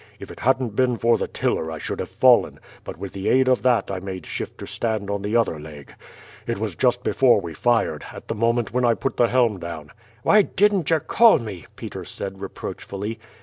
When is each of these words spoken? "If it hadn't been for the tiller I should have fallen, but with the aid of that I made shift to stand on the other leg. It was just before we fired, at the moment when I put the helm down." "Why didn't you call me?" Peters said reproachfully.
"If 0.19 0.31
it 0.31 0.39
hadn't 0.39 0.75
been 0.75 0.97
for 0.97 1.19
the 1.19 1.27
tiller 1.27 1.69
I 1.71 1.77
should 1.77 1.99
have 1.99 2.09
fallen, 2.09 2.59
but 2.83 2.97
with 2.97 3.13
the 3.13 3.29
aid 3.29 3.47
of 3.47 3.61
that 3.61 3.91
I 3.91 3.99
made 3.99 4.25
shift 4.25 4.57
to 4.57 4.65
stand 4.65 5.11
on 5.11 5.21
the 5.21 5.35
other 5.35 5.59
leg. 5.59 5.93
It 6.47 6.57
was 6.57 6.73
just 6.73 7.03
before 7.03 7.39
we 7.39 7.53
fired, 7.53 8.05
at 8.11 8.27
the 8.27 8.33
moment 8.33 8.73
when 8.73 8.83
I 8.83 8.95
put 8.95 9.15
the 9.17 9.27
helm 9.27 9.59
down." 9.59 9.91
"Why 10.23 10.41
didn't 10.41 10.89
you 10.89 11.01
call 11.01 11.37
me?" 11.37 11.67
Peters 11.75 12.09
said 12.09 12.41
reproachfully. 12.41 13.19